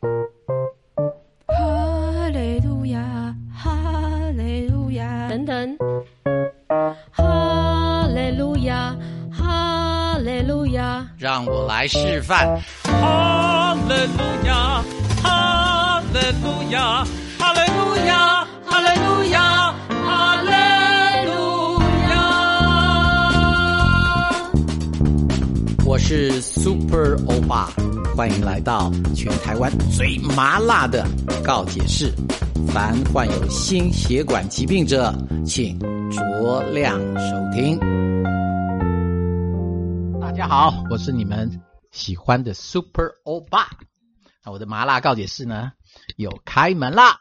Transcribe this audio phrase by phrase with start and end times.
[0.00, 0.08] 哈
[2.28, 3.72] 利路亚，哈
[4.36, 5.76] 利路亚，等等，
[7.10, 8.94] 哈利路亚，
[9.32, 12.60] 哈利路亚，让我来示范。
[12.84, 14.84] 哈利路亚，
[15.22, 17.04] 哈利路亚，
[25.88, 27.72] 我是 Super 欧巴，
[28.14, 31.02] 欢迎来到全台湾最麻辣的
[31.42, 32.12] 告解室。
[32.66, 35.10] 凡患有心血管疾病者，
[35.46, 35.78] 请
[36.10, 37.80] 酌量收听。
[40.20, 41.50] 大家好，我是你们
[41.90, 43.70] 喜欢的 Super 欧巴。
[44.44, 45.72] 那我的麻辣告解室呢，
[46.16, 47.18] 有开门啦。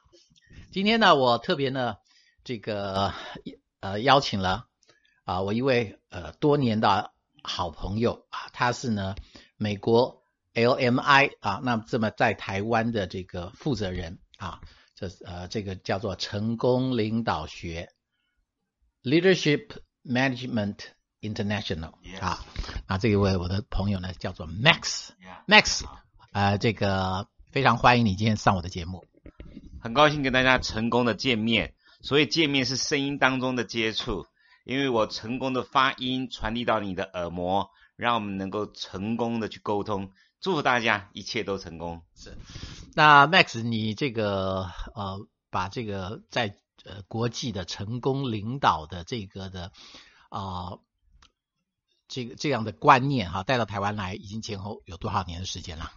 [0.74, 1.96] 今天呢，我特别呢，
[2.44, 3.14] 这个
[3.80, 4.66] 呃邀请了
[5.24, 7.12] 啊，我一位呃多年的
[7.48, 9.16] 好朋友啊，他是呢
[9.56, 10.22] 美国
[10.54, 14.62] LMI 啊，那这么在台湾的这个负责人啊，
[14.94, 17.90] 这呃这个叫做成功领导学
[19.02, 19.70] Leadership
[20.04, 20.80] Management
[21.22, 22.46] International 啊，
[22.88, 25.86] 那这一位我的朋友呢叫做 Max，Max，
[26.34, 29.06] 呃，这个非常欢迎你今天上我的节目。
[29.80, 31.74] 很高兴跟大家成功的见面。
[32.00, 34.28] 所以见面是声音当中的接触，
[34.68, 40.12] 因为我成功的发音传递到你的耳膜，让我们能够成功的去沟通。
[40.42, 42.04] 祝福大家一切都成功。
[42.14, 42.38] 是
[42.94, 49.72] 那 Max，你这个呃，把这个在呃国际的成功领导的这个的
[50.28, 50.80] 啊、
[52.10, 55.92] 这个这样的观念哈，带到台湾来，已经前后有多少年的时间了？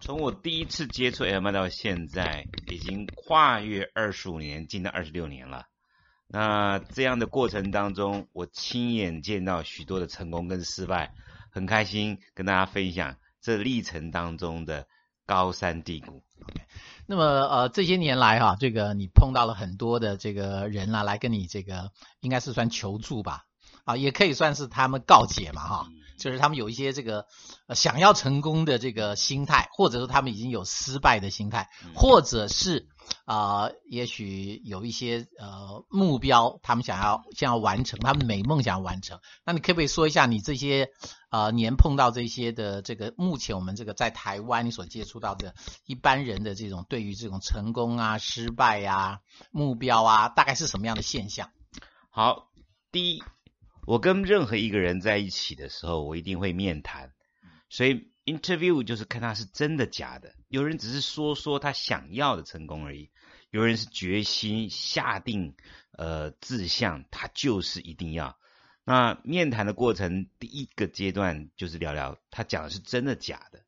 [0.00, 5.66] 从我第一次接触 M 到现在，已经跨越二十五年，近到二十六年了。
[6.32, 11.12] 那这样的过程当中，我亲眼见到许多的成功跟失败，
[11.50, 14.86] 很开心跟大家分享这历程当中的
[15.26, 16.22] 高山低谷。
[17.06, 23.46] 那么呃这些年来哈，这个你碰到了很多的这个人啊、来跟你这个应该是算求助吧，
[23.84, 25.88] 啊，也可以算是他们告解嘛哈，
[26.20, 27.26] 就是他们有一些这个、
[27.66, 32.86] 呃想要成功的这个心态，或者说他们已经有失败的心态，或者是
[33.24, 39.18] 啊、呃也许有一些呃目标，他们想要想要完成，他们美梦想要完成。
[39.44, 40.90] 那你可不可以说一下你这些
[41.30, 45.54] 呃年碰到这些的这个目前我们这个在台湾你所接触到的
[45.86, 49.20] 一般人的这种对于这种成功啊、失败呀、
[49.50, 51.50] 目标啊，大概是什么样的现象？
[52.10, 52.48] 好，
[52.92, 53.22] 第一，
[53.90, 57.12] 我跟任何一个人在一起的时候，我一定会面谈，
[57.68, 60.32] 所以 interview 就是看他是真的假的。
[60.46, 63.10] 有人只是说说他想要的成功而已，
[63.50, 65.56] 有人是决心下定
[65.90, 68.38] 呃志向，他就是一定要。
[68.84, 73.64] 那面谈的过程，第一个阶段就是聊聊他讲的是真的假的。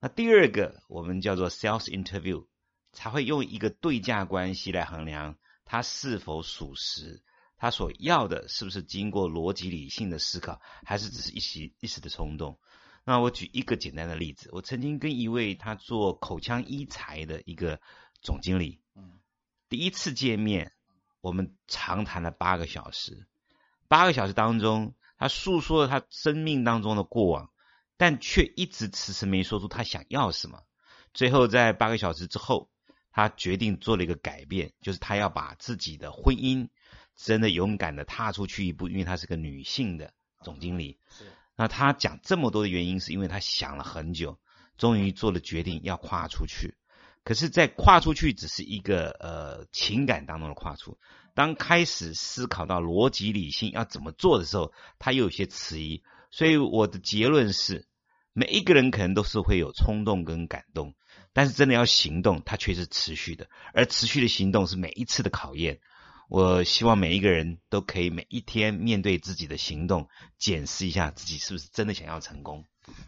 [0.00, 2.44] 那第二个我们叫做 sales interview，
[2.92, 7.22] 才会用一个对价关系来衡量他是否属实。
[7.60, 12.58] 他所要的是不是经过逻辑理性的思考，还是只是一时一时的冲动？
[13.04, 17.80] 那我举一个简单的例子，我曾经跟一位他做口腔医材的一个
[18.22, 18.80] 总经理，
[19.68, 20.72] 第一次见面，
[21.20, 23.26] 我们长谈了八个小时，
[23.88, 27.50] 八个小时当中，他诉说了他生命当中的过往，
[27.98, 30.62] 但却一直迟迟没说出他想要什么。
[31.12, 32.70] 最后在八个小时之后，
[33.10, 36.68] 他决定做了一个改变，就是他要把自己的婚姻
[37.22, 40.98] 真的勇敢的踏出去一步，因为她是个女性的总经理。
[41.56, 44.38] 那她讲这么多的原因，是因为她想了很久，
[44.78, 46.74] 终于做了决定要跨出去。
[47.22, 50.98] 可是，在跨出去只是一个呃情感当中的跨出，
[51.34, 56.02] 当开始思考到逻辑理性要怎么做的时候，她又有些迟疑。
[56.30, 57.86] 所以我的结论是，
[58.32, 60.94] 每一个人可能都是会有冲动跟感动，
[61.34, 65.80] 但是真的要行动，它却是持续的，而持续的行动是每一次的考验。
[66.30, 70.08] 我希望每一个人都可以每一天面对自己的行动，
[70.38, 72.64] 检视一下自己是不是真的想要成功。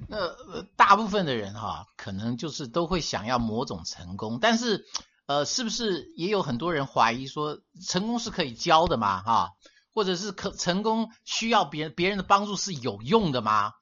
[0.08, 4.84] 那、呃、大部分的人哈，可能就是都会想要某种成功，但是
[5.26, 9.22] 呃，是不是也有很多人怀疑说，成功是可以教的吗？
[9.22, 9.50] 哈，
[9.94, 13.72] 或者是可成功需要别人别人的帮助是有用的吗？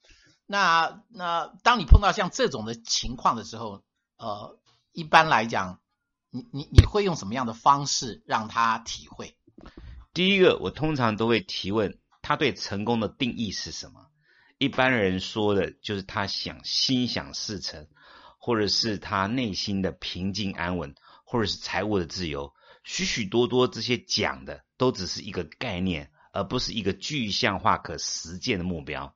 [0.45, 3.83] 那那当你碰到像这种的情况的时候，
[4.19, 4.59] 呃，
[4.93, 5.80] 一般来讲，
[6.31, 9.37] 你你你会用什么样的方式让他体会？
[10.15, 14.07] 第一个，我通常都会提问他对成功的定义是什么。
[14.59, 17.89] 一般人说的就是他想心想事成，
[18.39, 20.95] 或者是他内心的平静安稳，
[21.25, 22.53] 或者是财务的自由。
[22.85, 29.15] 许许多多这些讲的都只是一个概念，而不是一个具象化可实践的目标。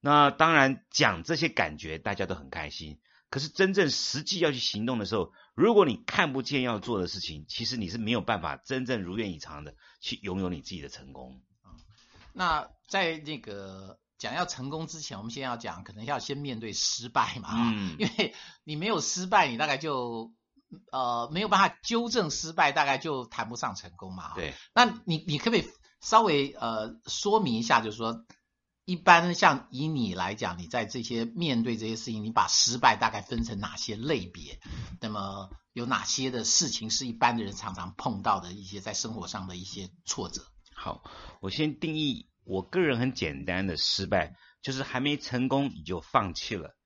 [0.00, 2.98] 那当然讲这些感觉大家都很开心，
[3.30, 11.40] 可是真正实际要去行动的时候，如果你看不见要做的事情，其实你是没有办法真正如愿以偿的去拥有你自己的成功。
[12.32, 18.34] 那在那个讲要成功之前，我们先要讲，可能要先面对失败嘛，啊嗯 因为
[18.64, 20.32] 你没有失败，你大概就
[20.90, 24.24] 呃没有办法纠正失败，大概就谈不上成功嘛。
[24.24, 25.68] 啊，对，那你你可不可以
[26.00, 28.24] 稍微呃说明一下，就是说，
[28.84, 34.60] 一般像以你来讲，你在这些面对这些事情，你把失败大概分成哪些类别？
[35.00, 40.42] 那么有哪些的事情是一般的人常常碰到的一些在生活上的一些挫折？
[40.74, 41.02] 好，
[41.40, 46.76] 我先定义我个人很简单的失败，就是还没成功你就放弃了。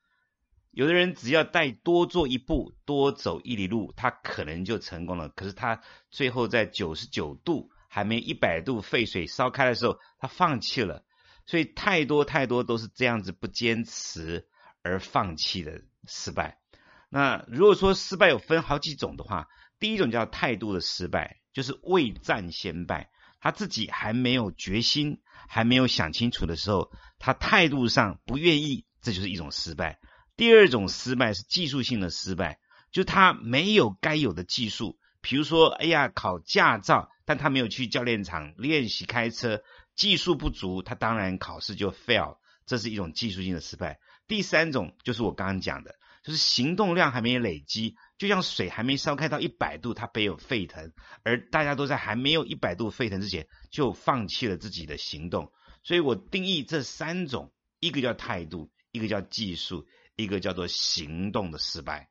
[0.70, 5.30] 有的人只要再多做一步，多走一里路，他可能就成功了。
[5.30, 11.04] 可是他最后在九十九度还没一百度沸水烧开的时候，他放弃了。
[11.48, 14.46] 所以太多太多都是这样子不坚持
[14.82, 16.58] 而放弃的失败。
[17.08, 19.48] 那如果说失败有分好几种的话，
[19.78, 23.10] 第一种叫态度的失败，就是未战先败。
[23.40, 30.00] 他自己还没有决心，还没有想清楚的时候，他态度上不愿意，这就是一种失败。
[30.36, 32.58] 第二种失败是技术性的失败，
[32.92, 39.62] 就他没有该有的技术，比如说，哎呀，考驾照，但他没有去教练场练习开车，
[39.98, 43.98] 技术不足，他当然考试就 fail，这是一种技术性的失败。
[44.28, 50.92] 第三种就是我刚刚讲的，就是行动量还没有累积，就像水还没烧开到一百度，它没有沸腾，
[51.24, 55.52] 而大家都在还没有一百度沸腾之前就放弃了自己的行动。
[55.82, 59.84] 所以我定义这三种，一个叫态度，一个叫技术，
[60.14, 62.08] 一个叫做行动的失败。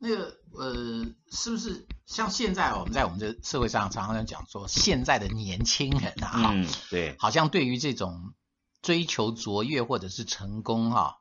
[0.00, 8.34] 那个呃，是不是像现在我们在我们这社会上常常讲说，现在的年轻人啊，哈嗯，对，好像对于这种
[8.82, 11.18] 追求卓越或者是成功哈、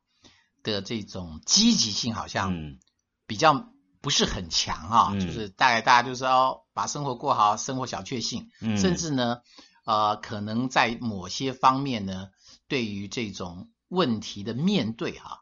[0.63, 2.79] 的这种积极性，好像嗯。
[3.27, 3.71] 比较
[4.01, 9.41] 不是很强啊，嗯就是大概大家就是要把生活过好，生活小确幸，嗯，甚至呢，
[9.85, 12.29] 呃，可能在某些方面呢，
[12.67, 15.41] 对于这种问题的面对哈、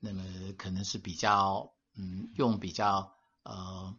[0.00, 0.22] 那么
[0.56, 3.12] 可能是比较嗯，用比较
[3.42, 3.96] 呃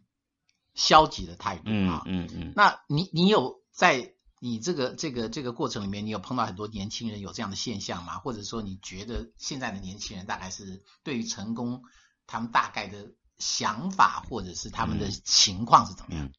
[0.74, 2.02] 消极的态度嗯啊。
[2.06, 8.18] 嗯嗯，那你你有在你这个这个这个过程里面，你有碰到很多年轻人有这样的现象吗？
[8.18, 11.82] 或者说你觉得现在的年轻人大概是对于成功，
[12.26, 16.30] 他们大概的想法或者是他们的嗯情况是怎么样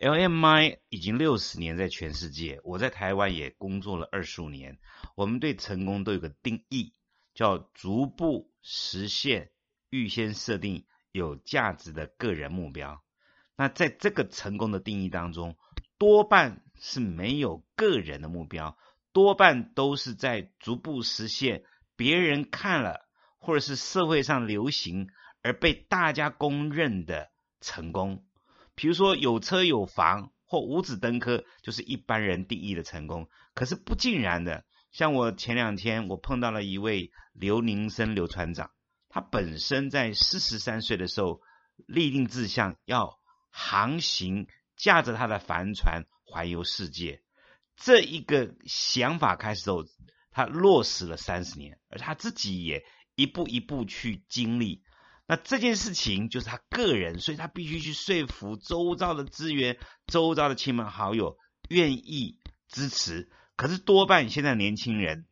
[0.00, 4.78] ？LMI 已经六十年在全世界，我在台湾也工作了二十五年。
[5.16, 6.92] 我们对成功都有个定义，
[7.34, 9.50] 叫逐步实现
[9.90, 13.02] 预先设定有价值的个人目标。
[13.56, 15.56] 那在这个成功的定义当中，
[15.98, 18.78] 多半是没有个人的目标，
[19.12, 21.64] 多半都是在逐步实现
[21.96, 23.08] 别人看了
[23.38, 25.08] 或者是社会上流行
[25.42, 27.30] 而被大家公认的
[27.60, 28.24] 成功。
[28.76, 33.28] 比如说有车有房或五子登科，就是一般人定义的成功。
[33.54, 38.70] 可是不尽然的，像我前两天我碰到了一位刘宁生刘船长，
[39.08, 41.40] 他本身在四十三岁的时候
[41.86, 43.18] 立定志向要
[43.50, 44.46] 航行，
[44.76, 47.22] 驾着他的帆船环游世界。
[47.76, 49.84] 这一个想法开始后，
[50.32, 52.84] 他落实了三十年，而他自己也
[53.14, 54.82] 一步一步去经历。
[55.26, 61.36] 那这件事情就是他个人，所以他必须去说服周遭的资源、周遭的亲朋好友
[61.68, 63.30] 愿意支持。
[63.54, 65.27] 可是多半现在年轻人，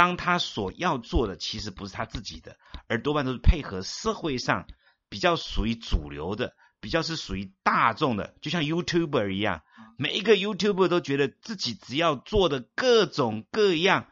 [0.00, 2.56] 当他所要做的其实不是他自己的，
[2.88, 4.66] 而多半都是配合社会上
[5.10, 9.60] 比较属于主流的、比较是属于大众的，就像 YouTuber 一样，
[9.98, 14.06] 每一个 YouTuber 都觉得自己只要做的各种各样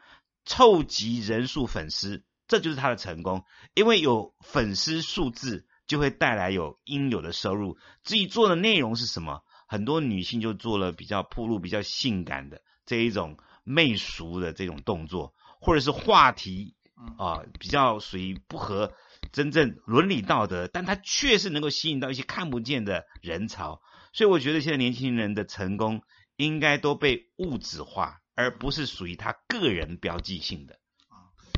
[0.45, 3.43] 凑集人数粉丝，这就是他的成功。
[3.73, 7.79] 因为有粉丝数字，就会带来有应有的收入。
[8.03, 16.75] 至于做的内容是什么，很多女性就做了比较铺路、比较性感的这一种媚俗的这种动作，或者是话题
[17.17, 18.93] 啊、比较属于不合
[19.31, 23.81] 真正伦理道德，但它确实能够吸引到一些看不见的人潮。
[24.11, 26.01] 所以我觉得现在年轻人的成功
[26.35, 30.77] 应该都被物质化，而不是属于他个人标记性的。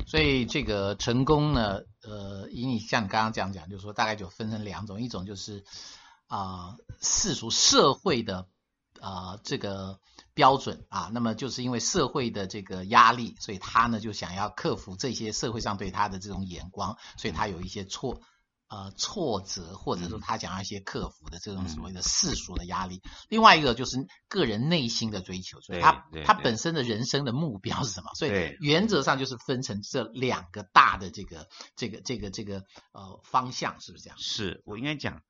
[0.05, 5.63] 所以这个成功呢，呃，以你像你刚刚这样讲，就是说大概就分成两种，一种就是
[6.27, 8.47] 啊、世俗社会的
[8.99, 9.99] 啊、这个
[10.41, 18.21] 标准啊，那么就是因为社会的这个压力，所以他呢就想要克服这些社会上对他的这种眼光，所以他有一些挫
[18.67, 23.03] 呃挫折，或者说嗯他想要一些克服的这种所谓的世俗的压力。
[23.29, 28.09] 另外一个就是个人内心的追求，所以他他本身的人生的目标是什么？
[28.15, 34.17] 所以原则上就是分成这两个大的这个这个这个这个呃方向，是不是这样？
[34.17, 35.21] 是我应该讲，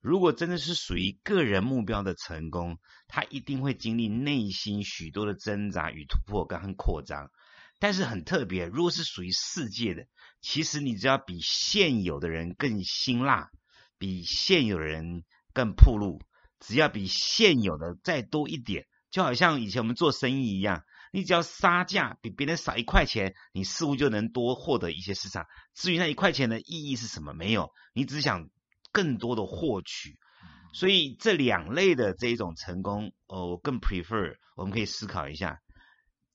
[0.00, 7.30] 如果真的是属于个人目标的成功，他一定会经历内心许多的挣扎与突破跟扩张。
[7.78, 10.06] 但是很特别，如果是属于世界的，
[10.40, 13.50] 其实你只要比现有的人更辛辣，
[13.98, 16.20] 比现有的人更铺路，
[16.58, 25.46] 只要比现有的再多一点，就好像以前我们做生意一样，你只要杀价比别人少一块钱，你似乎就能多获得一些市场。
[25.74, 28.50] 至于那一块钱的意义是什么，没有，你只想
[28.92, 30.18] 更多的获取。
[30.72, 35.58] 所以这两类的这一种成功，哦，我更 prefer，我们可以思考一下，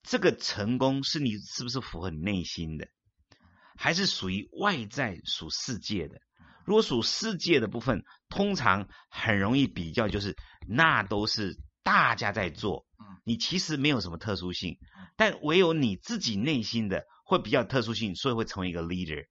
[0.03, 2.87] 这个成功是你是不是符合你内心的，
[3.77, 6.19] 还是属于外在属世界的？
[6.65, 10.35] 如果属世界的部分，通常很容易比较，就是
[10.67, 14.77] 那都是大家在做嗯，你其实没有什么特殊性，
[15.15, 19.25] 但唯有你自己内心的会比较特殊性，所以会成为一个 leader。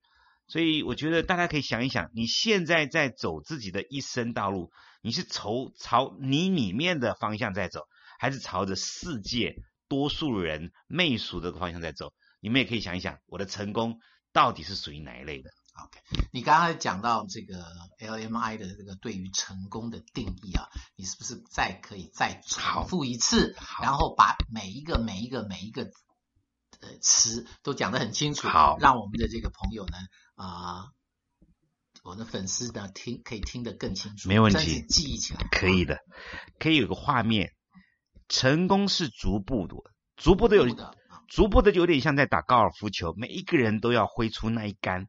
[0.47, 4.71] 所以我觉得大家可以想一想，你现在在走自己的一生道路，
[5.01, 7.81] 你是朝朝你里面的方向在走，
[8.19, 9.55] 还是朝着世界
[9.87, 12.13] 多数人媚俗的方向在走？
[12.39, 13.99] 你们也可以想一想，我的成功
[14.31, 15.49] 到底是属于哪一类的
[15.81, 15.99] ？OK，
[16.31, 17.65] 你刚刚讲到这个
[17.99, 25.89] LMI 的这个对于成功的定义啊，你是不是再可以再重复一次，然后把每一个每一个每一个
[26.85, 29.97] 呃词都讲得很清楚，好让我们的这个朋友呢
[30.35, 30.91] 啊、
[32.03, 35.97] 我的粉丝呢听可以听得更清楚，没问题记忆起来，可以的，
[36.59, 37.51] 可以有个画面。
[38.27, 39.75] 成功是逐步的，
[40.15, 40.67] 逐步的有
[41.27, 45.07] 逐步的就有点像在打高尔夫球，每一个人都要挥出那一杆，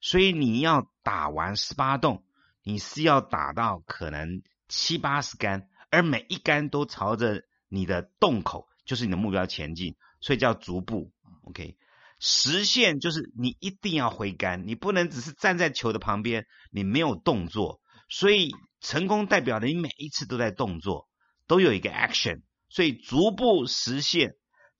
[0.00, 2.24] 所以你要打完十八洞，
[2.62, 11.10] 你是要打到可能七八十杆，而每一杆都朝着你的洞口，就是你的目标前进，所以叫逐步。
[11.48, 11.76] OK，
[12.20, 17.80] 实现就是你一定要挥杆，你不能只是站在球的旁边，你没有动作。
[18.10, 18.50] 所以
[18.80, 21.08] 成功代表的你每一次都在动作，
[21.46, 24.32] 都有一个 action，所以逐步实现。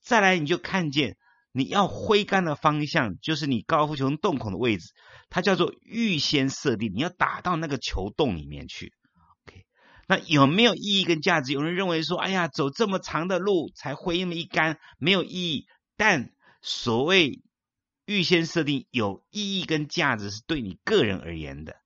[0.02, 1.16] 再来，你就看见
[1.52, 4.92] 你要挥杆的方向，就是你高尔夫球洞孔的位置，
[5.28, 8.92] 它叫做预先设定，你要打到那个球洞里面去。
[9.46, 9.64] OK，
[10.06, 11.52] 那有没有意义跟价值？
[11.52, 15.66] 有人认为说，哎呀，走这么长的路才挥那么一杆，没有意义。
[15.96, 16.30] 但
[16.68, 17.40] 所谓
[18.04, 21.76] 预先设定有意义跟价值，是对你个人而言的，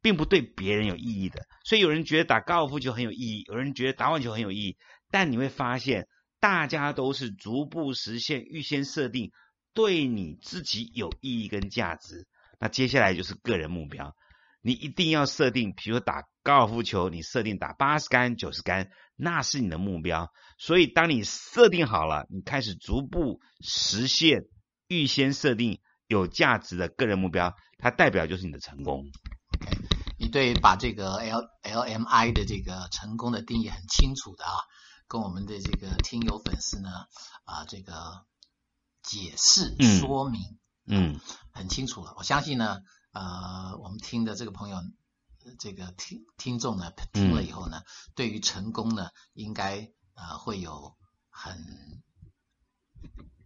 [0.00, 1.46] 并不对别人有意义的。
[1.64, 4.78] 所以有人觉得打高尔夫球很有意义，有人觉得打网球很有意义，
[5.10, 6.08] 但你会发现，
[6.40, 9.30] 大家都是逐步实现预先设定
[9.74, 12.26] 对你自己有意义跟价值。
[12.58, 14.14] 那接下来就是个人目标，
[14.62, 20.30] 你一定要设定，比如说打高尔夫球，你设定打八十杆、九十杆，那是你的目标。
[20.60, 24.42] 所以当你设定好了，你开始逐步实现
[24.88, 29.06] 预先设定有价值的个人目标，它代表就是你的成功。
[30.18, 34.52] 你对把这个 L L M I 的这个成功的定义很清楚的啊，
[35.08, 36.90] 跟我们的这个听友粉丝呢
[37.44, 38.26] 啊这个
[39.02, 40.42] 解释嗯说明
[40.86, 41.18] 嗯，
[41.52, 42.12] 很清楚了。
[42.18, 42.80] 我相信呢，
[43.12, 47.80] 呃，我们听的这个朋友，呃这个听听众呢听了以后呢，
[48.14, 49.88] 对于成功呢，应该
[50.20, 50.94] 呃会有
[51.30, 51.56] 很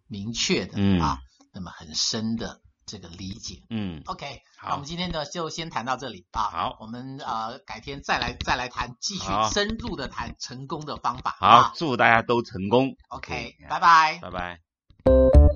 [0.08, 1.20] 明确的、嗯啊，
[1.52, 3.62] 那么很深的这个理解。
[3.70, 6.42] 嗯，OK，好那我们今天呢就先谈到这里啊。
[6.42, 11.36] 好我们呃改天再来再来谈，继续深入的谈成功的方法。
[11.38, 12.96] 好啊，祝大家都成功。
[13.08, 14.18] ，OK，嗯拜拜。
[14.20, 15.53] 拜拜。